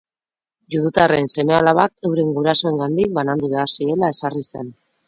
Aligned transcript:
Judutarren 0.75 1.29
seme-alabak 1.35 2.09
euren 2.11 2.35
gurasoengandik 2.39 3.17
banandu 3.21 3.55
behar 3.57 3.75
zirela 3.79 4.15
ezarri 4.17 4.49
zen. 4.53 4.79